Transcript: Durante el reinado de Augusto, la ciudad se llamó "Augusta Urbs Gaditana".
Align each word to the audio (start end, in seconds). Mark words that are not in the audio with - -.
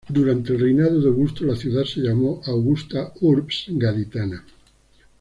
Durante 0.09 0.53
el 0.53 0.59
reinado 0.59 0.99
de 0.99 1.09
Augusto, 1.09 1.45
la 1.45 1.55
ciudad 1.55 1.83
se 1.83 1.99
llamó 1.99 2.41
"Augusta 2.47 3.13
Urbs 3.21 3.65
Gaditana". 3.67 4.43